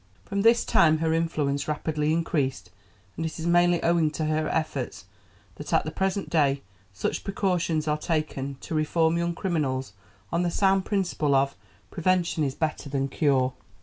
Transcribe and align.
From 0.25 0.41
this 0.41 0.65
time 0.65 0.97
her 0.97 1.13
influence 1.13 1.67
rapidly 1.67 2.11
increased, 2.11 2.71
and 3.15 3.23
it 3.23 3.37
is 3.37 3.45
mainly 3.45 3.83
owing 3.83 4.09
to 4.13 4.25
her 4.25 4.49
efforts 4.49 5.05
that 5.57 5.71
at 5.73 5.85
the 5.85 5.91
present 5.91 6.27
day 6.27 6.63
such 6.91 7.23
precautions 7.23 7.87
are 7.87 7.99
taken 7.99 8.55
to 8.61 8.73
reform 8.73 9.15
young 9.15 9.35
criminals 9.35 9.93
on 10.31 10.41
the 10.41 10.49
sound 10.49 10.85
principle 10.85 11.35
of 11.35 11.55
"prevention 11.91 12.43
is 12.43 12.55
better 12.55 12.89
than 12.89 13.09
cure." 13.09 13.53